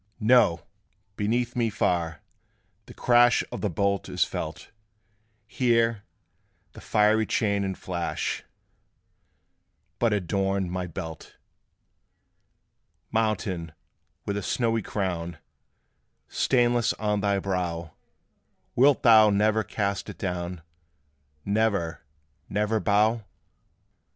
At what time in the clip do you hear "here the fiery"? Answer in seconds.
5.45-7.27